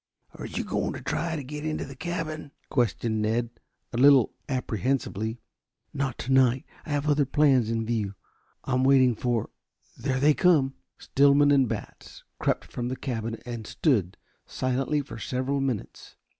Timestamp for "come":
10.33-10.73